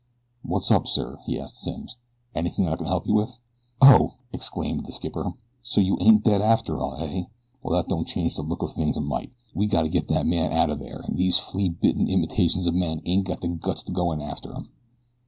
[0.41, 1.95] "What's up, sir?" he asked of Simms.
[2.33, 3.37] "Anything that I can help you with?"
[3.83, 7.25] "Oh!" exclaimed the skipper; "so you ain't dead after all, eh?
[7.61, 9.31] Well that don't change the looks of things a mite.
[9.53, 13.27] We gotta get that man outa there an' these flea bitten imitations of men ain't
[13.27, 14.69] got the guts to go in after him."